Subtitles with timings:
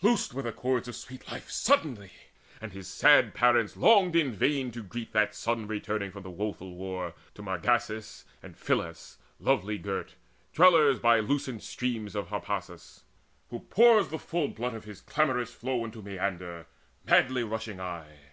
[0.00, 2.10] Loosed were the cords of sweet life suddenly,
[2.62, 6.72] And his sad parents longed in vain to greet That son returning from the woeful
[6.74, 10.14] war To Margasus and Phyllis lovely girt,
[10.54, 13.02] Dwellers by lucent streams of Harpasus,
[13.50, 16.64] Who pours the full blood of his clamorous flow Into Maeander
[17.04, 18.30] madly rushing aye.